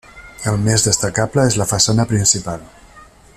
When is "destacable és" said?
0.87-1.59